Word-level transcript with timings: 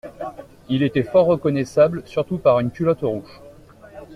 Il 0.67 0.81
était 0.81 1.03
fort 1.03 1.27
reconnaissable, 1.27 2.01
surtout 2.07 2.39
par 2.39 2.59
une 2.59 2.71
culotte 2.71 3.01
rouge. 3.03 3.39